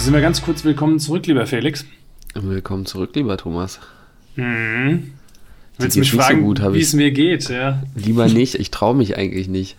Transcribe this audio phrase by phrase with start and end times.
[0.00, 1.84] Sind wir ganz kurz willkommen zurück, lieber Felix.
[2.32, 3.80] Willkommen zurück, lieber Thomas.
[4.34, 5.12] Mhm.
[5.76, 7.50] Willst du mich fragen, so wie es mir geht?
[7.50, 7.82] Ja.
[7.94, 9.76] Lieber nicht, ich traue mich eigentlich nicht.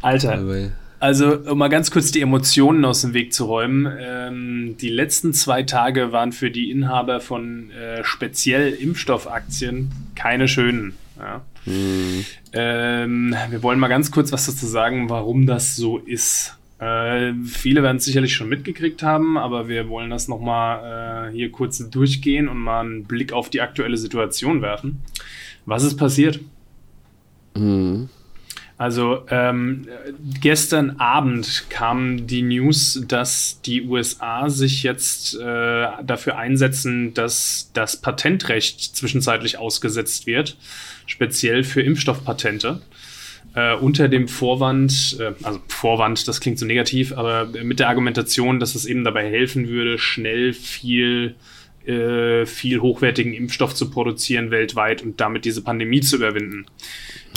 [0.00, 3.86] Alter, Aber also um mal ganz kurz die Emotionen aus dem Weg zu räumen.
[4.00, 10.94] Ähm, die letzten zwei Tage waren für die Inhaber von äh, speziell Impfstoffaktien keine schönen.
[11.18, 11.42] Ja.
[11.64, 12.24] Hm.
[12.54, 16.57] Ähm, wir wollen mal ganz kurz was dazu sagen, warum das so ist.
[16.78, 21.50] Äh, viele werden es sicherlich schon mitgekriegt haben, aber wir wollen das nochmal äh, hier
[21.50, 25.02] kurz durchgehen und mal einen Blick auf die aktuelle Situation werfen.
[25.66, 26.40] Was ist passiert?
[27.56, 28.08] Mhm.
[28.78, 29.88] Also ähm,
[30.40, 37.96] gestern Abend kam die News, dass die USA sich jetzt äh, dafür einsetzen, dass das
[37.96, 40.56] Patentrecht zwischenzeitlich ausgesetzt wird,
[41.06, 42.80] speziell für Impfstoffpatente.
[43.54, 48.60] Äh, unter dem Vorwand, äh, also Vorwand, das klingt so negativ, aber mit der Argumentation,
[48.60, 51.34] dass es eben dabei helfen würde, schnell viel
[51.88, 56.66] äh, viel hochwertigen Impfstoff zu produzieren weltweit und damit diese Pandemie zu überwinden.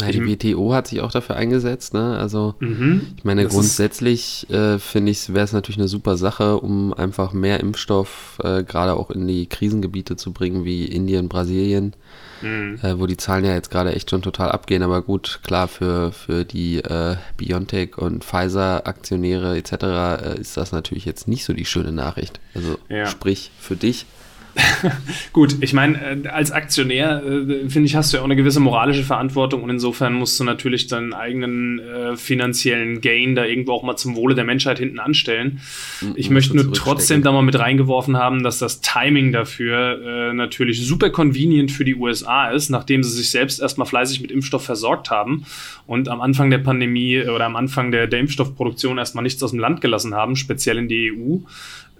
[0.01, 2.17] Ja, die WTO hat sich auch dafür eingesetzt, ne?
[2.17, 6.93] Also mhm, ich meine, grundsätzlich äh, finde ich, wäre es natürlich eine super Sache, um
[6.93, 11.93] einfach mehr Impfstoff äh, gerade auch in die Krisengebiete zu bringen, wie Indien, Brasilien,
[12.41, 12.79] mhm.
[12.81, 14.83] äh, wo die Zahlen ja jetzt gerade echt schon total abgehen.
[14.83, 19.73] Aber gut, klar, für, für die äh, BioNTech und Pfizer-Aktionäre etc.
[19.73, 22.39] Äh, ist das natürlich jetzt nicht so die schöne Nachricht.
[22.53, 23.05] Also ja.
[23.05, 24.05] sprich für dich.
[25.33, 28.59] Gut, ich meine, äh, als Aktionär, äh, finde ich, hast du ja auch eine gewisse
[28.59, 33.83] moralische Verantwortung und insofern musst du natürlich deinen eigenen äh, finanziellen Gain da irgendwo auch
[33.83, 35.61] mal zum Wohle der Menschheit hinten anstellen.
[36.01, 40.33] Mhm, ich möchte nur trotzdem da mal mit reingeworfen haben, dass das Timing dafür äh,
[40.33, 44.65] natürlich super convenient für die USA ist, nachdem sie sich selbst erstmal fleißig mit Impfstoff
[44.65, 45.45] versorgt haben
[45.87, 49.59] und am Anfang der Pandemie oder am Anfang der, der Impfstoffproduktion erstmal nichts aus dem
[49.59, 51.37] Land gelassen haben, speziell in die EU.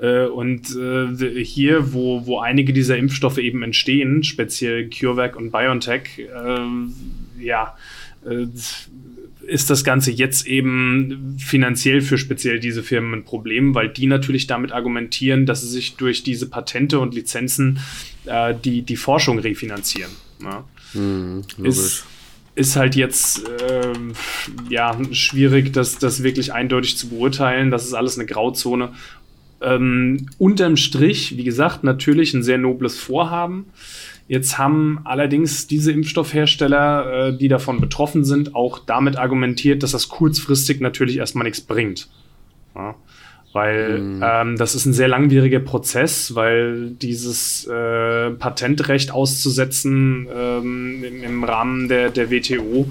[0.01, 6.01] Äh, und äh, hier, wo, wo einige dieser Impfstoffe eben entstehen, speziell CureVac und BioNTech,
[6.17, 7.77] äh, ja,
[8.25, 8.47] äh,
[9.47, 14.47] ist das Ganze jetzt eben finanziell für speziell diese Firmen ein Problem, weil die natürlich
[14.47, 17.79] damit argumentieren, dass sie sich durch diese Patente und Lizenzen
[18.63, 20.11] die, die Forschung refinanzieren.
[20.43, 20.63] Ja.
[20.93, 22.05] Hm, ist,
[22.53, 23.93] ist halt jetzt äh,
[24.69, 27.71] ja schwierig, das, das wirklich eindeutig zu beurteilen.
[27.71, 28.93] Das ist alles eine Grauzone.
[29.61, 33.65] Ähm, unterm Strich, wie gesagt, natürlich ein sehr nobles Vorhaben.
[34.27, 40.09] Jetzt haben allerdings diese Impfstoffhersteller, äh, die davon betroffen sind, auch damit argumentiert, dass das
[40.09, 42.07] kurzfristig natürlich erstmal nichts bringt.
[42.75, 42.95] Ja,
[43.53, 44.23] weil mhm.
[44.25, 51.43] ähm, das ist ein sehr langwieriger Prozess, weil dieses äh, Patentrecht auszusetzen ähm, im, im,
[51.43, 52.89] Rahmen der, der WTO,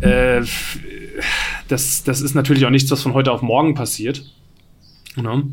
[0.00, 0.42] äh,
[1.68, 4.24] das, das ist natürlich auch nichts, was von heute auf morgen passiert.
[5.16, 5.44] Ne?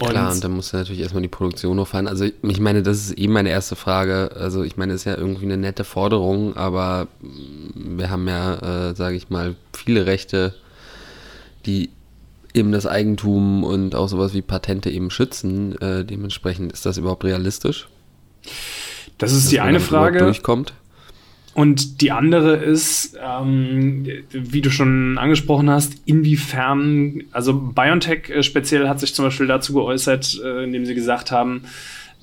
[0.00, 2.06] Und Klar, und dann muss natürlich erstmal die Produktion hochfahren.
[2.06, 4.30] Also ich meine, das ist eben meine erste Frage.
[4.36, 7.08] Also ich meine, das ist ja irgendwie eine nette Forderung, aber
[7.74, 10.54] wir haben ja, äh, sage ich mal, viele Rechte,
[11.66, 11.90] die
[12.54, 15.76] eben das Eigentum und auch sowas wie Patente eben schützen.
[15.80, 17.88] Äh, dementsprechend ist das überhaupt realistisch?
[19.16, 20.20] Das ist die eine Frage.
[20.20, 20.74] Durchkommt.
[21.58, 28.88] Und die andere ist, ähm, wie du schon angesprochen hast, inwiefern, also BioNTech äh, speziell
[28.88, 31.62] hat sich zum Beispiel dazu geäußert, äh, indem sie gesagt haben,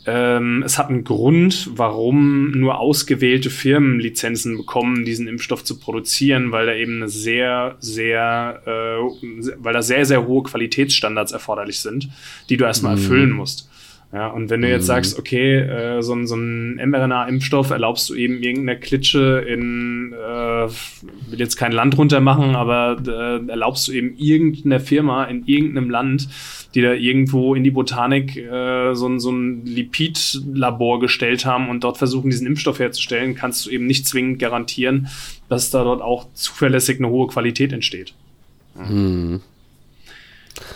[0.05, 6.53] ähm, es hat einen Grund, warum nur ausgewählte Firmen Lizenzen bekommen, diesen Impfstoff zu produzieren,
[6.53, 12.07] weil da eben eine sehr, sehr, äh, weil da sehr, sehr hohe Qualitätsstandards erforderlich sind,
[12.49, 13.01] die du erstmal mhm.
[13.01, 13.67] erfüllen musst.
[14.15, 14.87] Ja, und wenn du jetzt mhm.
[14.87, 21.37] sagst, okay, äh, so, so ein mRNA-Impfstoff erlaubst du eben irgendeine Klitsche in, äh, will
[21.37, 26.29] jetzt kein Land runter machen, aber äh, erlaubst du eben irgendeiner Firma in irgendeinem Land,
[26.75, 31.97] die da irgendwo in die Botanik äh, so, so ein Lipid-Labor gestellt haben und dort
[31.97, 35.09] versuchen, diesen Impfstoff herzustellen, kannst du eben nicht zwingend garantieren,
[35.49, 38.13] dass da dort auch zuverlässig eine hohe Qualität entsteht.
[38.75, 39.41] Mhm.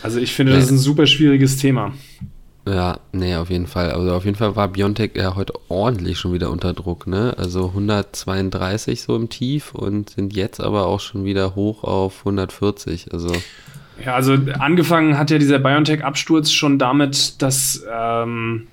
[0.03, 1.93] Also ich finde, das ist ein super schwieriges Thema.
[2.67, 3.91] Ja, nee, auf jeden Fall.
[3.91, 7.33] Also auf jeden Fall war Biontech ja heute ordentlich schon wieder unter Druck, ne?
[7.37, 13.11] Also 132 so im Tief und sind jetzt aber auch schon wieder hoch auf 140.
[13.11, 13.31] Also.
[14.05, 18.67] Ja, also angefangen hat ja dieser Biontech-Absturz schon damit, dass, ähm,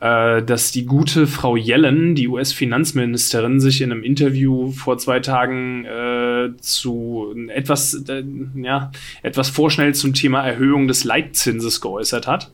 [0.00, 5.84] äh, dass die gute Frau Yellen, die US-Finanzministerin, sich in einem Interview vor zwei Tagen
[5.84, 8.22] äh, zu etwas, äh,
[8.54, 8.92] ja,
[9.22, 12.50] etwas vorschnell zum Thema Erhöhung des Leitzinses geäußert hat.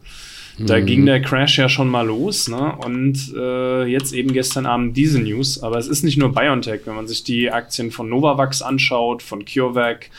[0.59, 0.87] Da mhm.
[0.87, 2.77] ging der Crash ja schon mal los, ne?
[2.85, 5.63] Und äh, jetzt eben gestern Abend diese News.
[5.63, 9.45] Aber es ist nicht nur BioNTech, wenn man sich die Aktien von Novavax anschaut, von
[9.45, 10.11] CureVac.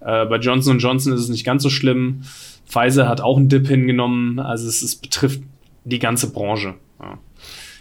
[0.00, 2.22] Äh, bei Johnson Johnson ist es nicht ganz so schlimm.
[2.66, 4.38] Pfizer hat auch einen Dip hingenommen.
[4.38, 5.42] Also es, es betrifft
[5.84, 6.74] die ganze Branche.
[7.00, 7.18] Ja.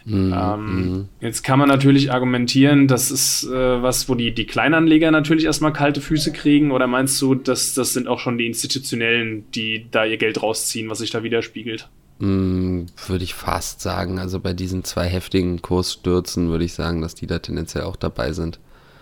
[0.06, 0.34] Mhm.
[0.36, 1.10] Ähm, mhm.
[1.20, 5.74] jetzt kann man natürlich argumentieren, das ist äh, was, wo die, die Kleinanleger natürlich erstmal
[5.74, 6.72] kalte Füße kriegen.
[6.72, 10.90] Oder meinst du, dass das sind auch schon die Institutionellen, die da ihr Geld rausziehen,
[10.90, 11.88] was sich da widerspiegelt?
[12.22, 14.20] Mhm, würde ich fast sagen.
[14.20, 18.32] Also bei diesen zwei heftigen Kursstürzen würde ich sagen, dass die da tendenziell auch dabei
[18.32, 18.60] sind.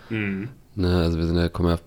[0.08, 0.48] Mhm.
[0.74, 1.78] Ne, also wir sind ja, kommen ja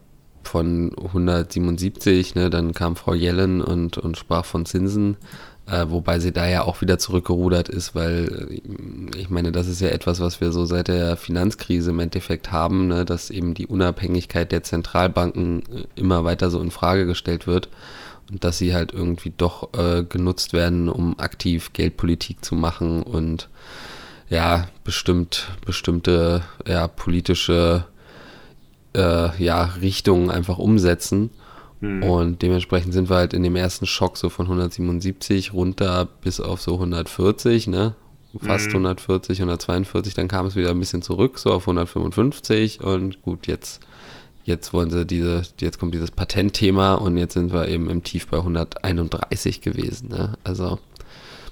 [0.43, 5.17] von 177, ne, dann kam Frau Yellen und, und sprach von Zinsen.
[5.65, 9.79] Äh, wobei sie da ja auch wieder zurückgerudert ist, weil äh, ich meine, das ist
[9.81, 13.65] ja etwas, was wir so seit der Finanzkrise im Endeffekt haben, ne, dass eben die
[13.65, 17.69] Unabhängigkeit der Zentralbanken äh, immer weiter so in Frage gestellt wird
[18.39, 23.49] dass sie halt irgendwie doch äh, genutzt werden, um aktiv Geldpolitik zu machen und
[24.29, 27.85] ja, bestimmt, bestimmte ja, politische
[28.95, 31.29] äh, ja, Richtungen einfach umsetzen.
[31.81, 32.03] Mhm.
[32.03, 36.61] Und dementsprechend sind wir halt in dem ersten Schock so von 177 runter bis auf
[36.61, 37.95] so 140, ne?
[38.39, 38.87] Fast mhm.
[38.87, 43.81] 140, 142, dann kam es wieder ein bisschen zurück, so auf 155 und gut, jetzt,
[44.43, 48.27] jetzt wollen sie diese, jetzt kommt dieses Patentthema und jetzt sind wir eben im Tief
[48.27, 50.33] bei 131 gewesen, ne?
[50.43, 50.79] Also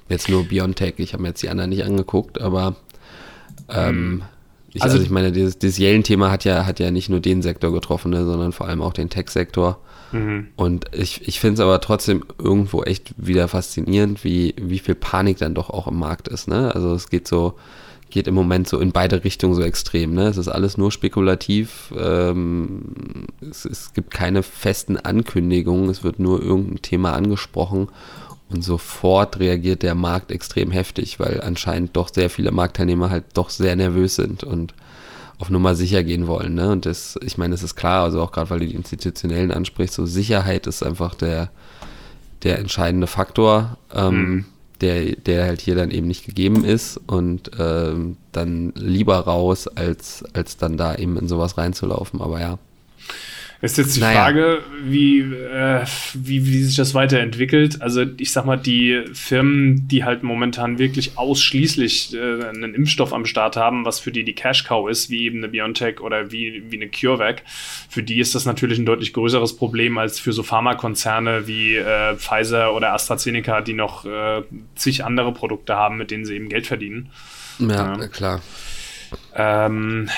[0.09, 2.75] jetzt nur Biontech, ich habe mir jetzt die anderen nicht angeguckt, aber
[3.69, 4.21] ähm, mhm.
[4.73, 7.41] ich, also, also, ich meine, dieses, dieses Yellen-Thema hat ja, hat ja nicht nur den
[7.41, 9.79] Sektor getroffen, ne, sondern vor allem auch den Tech-Sektor.
[10.11, 10.49] Mhm.
[10.57, 15.37] Und ich, ich finde es aber trotzdem irgendwo echt wieder faszinierend, wie, wie viel Panik
[15.37, 16.47] dann doch auch im Markt ist.
[16.47, 16.73] Ne?
[16.75, 17.55] Also es geht so,
[18.11, 20.13] geht im Moment so in beide Richtungen so extrem.
[20.13, 20.27] Ne?
[20.27, 21.93] Es ist alles nur spekulativ.
[21.97, 25.89] Ähm, es, es gibt keine festen Ankündigungen.
[25.89, 27.87] Es wird nur irgendein Thema angesprochen.
[28.49, 33.49] Und sofort reagiert der Markt extrem heftig, weil anscheinend doch sehr viele Marktteilnehmer halt doch
[33.49, 34.73] sehr nervös sind und
[35.39, 36.53] auf Nummer sicher gehen wollen.
[36.53, 36.69] Ne?
[36.69, 39.95] Und das, ich meine, es ist klar, also auch gerade weil du die Institutionellen ansprichst,
[39.95, 41.49] so Sicherheit ist einfach der,
[42.43, 44.45] der entscheidende Faktor, ähm, mhm.
[44.81, 50.23] Der, der halt hier dann eben nicht gegeben ist und ähm, dann lieber raus, als,
[50.33, 52.21] als dann da eben in sowas reinzulaufen.
[52.21, 52.57] Aber ja.
[53.61, 54.23] Ist jetzt die naja.
[54.23, 55.85] Frage, wie, äh,
[56.15, 57.79] wie, wie sich das weiterentwickelt.
[57.79, 63.25] Also ich sag mal, die Firmen, die halt momentan wirklich ausschließlich äh, einen Impfstoff am
[63.25, 66.63] Start haben, was für die die Cash Cow ist, wie eben eine BioNTech oder wie,
[66.71, 67.43] wie eine CureVac,
[67.87, 72.15] für die ist das natürlich ein deutlich größeres Problem als für so Pharmakonzerne wie äh,
[72.15, 74.41] Pfizer oder AstraZeneca, die noch äh,
[74.73, 77.11] zig andere Produkte haben, mit denen sie eben Geld verdienen.
[77.59, 78.07] Ja, ja.
[78.07, 78.41] klar.
[79.35, 80.09] Ähm,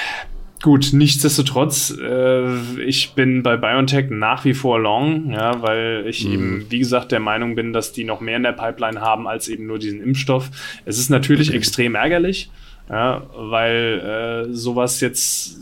[0.64, 6.34] Gut, nichtsdestotrotz, äh, ich bin bei BioNTech nach wie vor long, ja, weil ich mhm.
[6.34, 9.50] eben, wie gesagt, der Meinung bin, dass die noch mehr in der Pipeline haben als
[9.50, 10.50] eben nur diesen Impfstoff.
[10.86, 11.58] Es ist natürlich mhm.
[11.58, 12.50] extrem ärgerlich,
[12.90, 15.60] ja, weil äh, sowas jetzt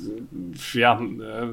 [0.76, 1.48] ja, äh,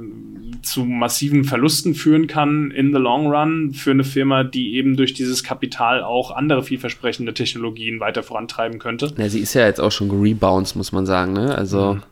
[0.61, 5.15] zu massiven Verlusten führen kann in the long run für eine Firma, die eben durch
[5.15, 9.11] dieses Kapital auch andere vielversprechende Technologien weiter vorantreiben könnte.
[9.17, 11.57] Ja, sie ist ja jetzt auch schon gerebounds, muss man sagen, ne?
[11.57, 11.95] Also.
[11.95, 12.03] Mhm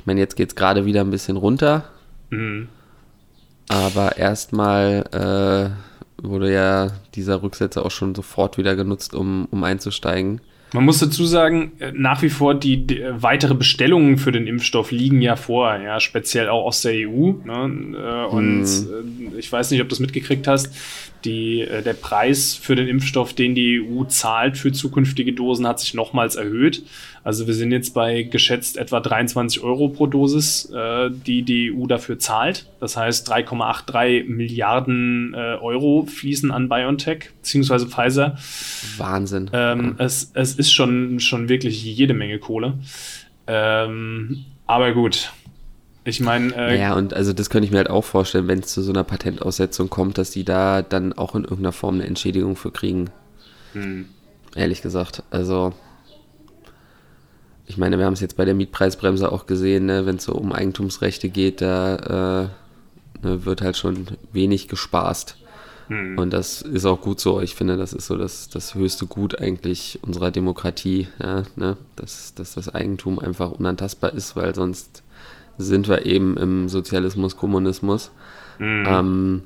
[0.00, 1.84] ich meine, jetzt geht es gerade wieder ein bisschen runter.
[2.30, 2.68] Mhm.
[3.68, 10.40] Aber erstmal äh, wurde ja dieser Rücksetzer auch schon sofort wieder genutzt, um, um einzusteigen.
[10.72, 14.46] Man muss dazu sagen, äh, nach wie vor die, die, äh, weitere Bestellungen für den
[14.46, 17.32] Impfstoff liegen ja vor, ja, speziell auch aus der EU.
[17.44, 17.94] Ne?
[17.96, 19.32] Äh, und hm.
[19.36, 20.74] ich weiß nicht, ob du es mitgekriegt hast.
[21.26, 25.92] Die, der Preis für den Impfstoff, den die EU zahlt für zukünftige Dosen, hat sich
[25.92, 26.82] nochmals erhöht.
[27.22, 31.86] Also wir sind jetzt bei geschätzt etwa 23 Euro pro Dosis, äh, die die EU
[31.86, 32.66] dafür zahlt.
[32.80, 37.86] Das heißt 3,83 Milliarden äh, Euro fließen an BioNTech bzw.
[37.86, 38.38] Pfizer.
[38.96, 39.50] Wahnsinn.
[39.52, 40.04] Ähm, ja.
[40.04, 42.78] es, es ist schon, schon wirklich jede Menge Kohle.
[43.46, 45.32] Ähm, aber gut.
[46.04, 46.54] Ich meine.
[46.54, 48.92] Äh, ja, und also das könnte ich mir halt auch vorstellen, wenn es zu so
[48.92, 53.10] einer Patentaussetzung kommt, dass die da dann auch in irgendeiner Form eine Entschädigung für kriegen.
[53.72, 54.06] Hm.
[54.54, 55.22] Ehrlich gesagt.
[55.30, 55.72] Also
[57.66, 60.32] ich meine, wir haben es jetzt bei der Mietpreisbremse auch gesehen, ne, wenn es so
[60.32, 62.50] um Eigentumsrechte geht, da
[63.22, 65.36] äh, ne, wird halt schon wenig gespaßt.
[65.90, 66.16] Hm.
[66.16, 67.40] Und das ist auch gut so.
[67.40, 71.76] Ich finde, das ist so das, das höchste Gut eigentlich unserer Demokratie, ja, ne?
[71.96, 75.02] dass, dass das Eigentum einfach unantastbar ist, weil sonst
[75.58, 78.12] sind wir eben im Sozialismus, Kommunismus.
[78.58, 78.84] Hm.
[78.86, 79.42] Ähm,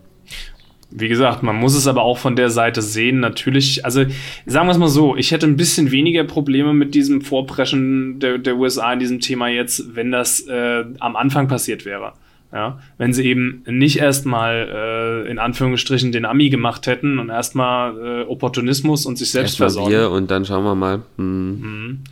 [0.91, 3.21] wie gesagt, man muss es aber auch von der Seite sehen.
[3.21, 4.05] Natürlich, also
[4.45, 8.37] sagen wir es mal so, ich hätte ein bisschen weniger Probleme mit diesem Vorpreschen der,
[8.37, 12.13] der USA in diesem Thema jetzt, wenn das äh, am Anfang passiert wäre.
[12.55, 17.99] Ja, wenn sie eben nicht erstmal äh, in Anführungsstrichen den Ami gemacht hätten und erstmal
[17.99, 20.15] äh, Opportunismus und sich selbst erstmal versorgen.
[20.15, 21.03] Und dann schauen wir mal.
[21.17, 21.61] Hm.
[21.61, 22.05] Mhm.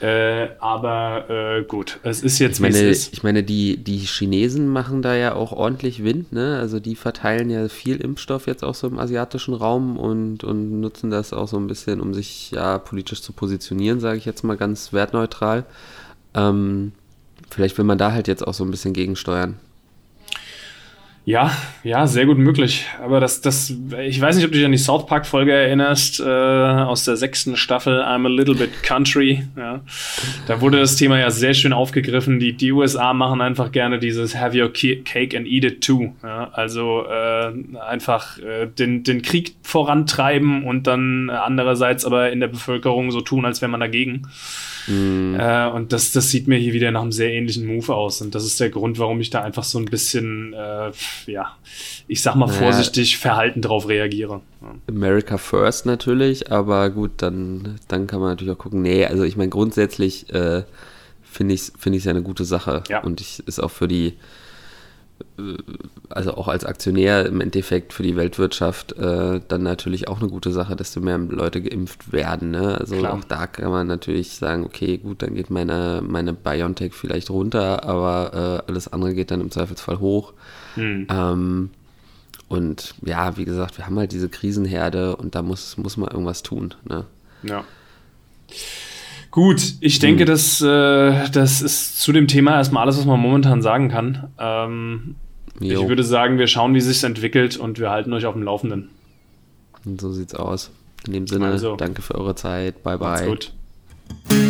[0.00, 5.02] Äh, aber äh, gut, es ist jetzt ich meine, Ich meine, die, die Chinesen machen
[5.02, 6.56] da ja auch ordentlich Wind, ne?
[6.58, 11.10] Also die verteilen ja viel Impfstoff jetzt auch so im asiatischen Raum und, und nutzen
[11.10, 14.56] das auch so ein bisschen, um sich ja politisch zu positionieren, sage ich jetzt mal
[14.56, 15.66] ganz wertneutral.
[16.32, 16.92] Ähm,
[17.50, 19.56] vielleicht will man da halt jetzt auch so ein bisschen gegensteuern.
[21.30, 21.52] Ja,
[21.84, 22.86] ja, sehr gut möglich.
[23.00, 23.72] Aber das, das,
[24.02, 27.56] ich weiß nicht, ob du dich an die South Park-Folge erinnerst, äh, aus der sechsten
[27.56, 29.44] Staffel, I'm a Little Bit Country.
[29.56, 29.80] Ja.
[30.48, 32.40] Da wurde das Thema ja sehr schön aufgegriffen.
[32.40, 36.12] Die, die USA machen einfach gerne dieses Have your cake and eat it too.
[36.24, 36.50] Ja.
[36.52, 43.12] Also äh, einfach äh, den, den Krieg vorantreiben und dann andererseits aber in der Bevölkerung
[43.12, 44.26] so tun, als wäre man dagegen.
[44.86, 45.36] Mhm.
[45.38, 48.20] Äh, und das, das sieht mir hier wieder nach einem sehr ähnlichen Move aus.
[48.20, 50.90] Und das ist der Grund, warum ich da einfach so ein bisschen, äh,
[51.26, 51.56] ja,
[52.08, 52.58] ich sag mal naja.
[52.58, 54.40] vorsichtig, verhalten drauf reagiere.
[54.88, 58.82] America First natürlich, aber gut, dann, dann kann man natürlich auch gucken.
[58.82, 60.64] Nee, also ich meine, grundsätzlich äh,
[61.22, 62.82] finde ich es find ja eine gute Sache.
[62.88, 63.02] Ja.
[63.02, 64.14] Und ich ist auch für die
[66.08, 70.52] also auch als Aktionär im Endeffekt für die Weltwirtschaft äh, dann natürlich auch eine gute
[70.52, 72.50] Sache, desto mehr Leute geimpft werden.
[72.50, 72.78] Ne?
[72.78, 73.14] Also Klar.
[73.14, 77.84] auch da kann man natürlich sagen, okay, gut, dann geht meine, meine BioNTech vielleicht runter,
[77.84, 80.32] aber äh, alles andere geht dann im Zweifelsfall hoch.
[80.74, 81.06] Hm.
[81.10, 81.70] Ähm,
[82.48, 86.42] und ja, wie gesagt, wir haben halt diese Krisenherde und da muss, muss man irgendwas
[86.42, 86.74] tun.
[86.84, 87.04] Ne?
[87.44, 87.64] Ja.
[89.30, 90.26] Gut, ich denke, mhm.
[90.26, 94.28] das, äh, das ist zu dem Thema erstmal alles, was man momentan sagen kann.
[94.38, 95.14] Ähm,
[95.60, 98.90] ich würde sagen, wir schauen, wie sich entwickelt und wir halten euch auf dem Laufenden.
[99.84, 100.70] Und so sieht's aus.
[101.06, 102.82] In dem Sinne, also, danke für eure Zeit.
[102.82, 103.26] Bye bye.
[103.28, 103.52] Macht's
[104.28, 104.49] gut.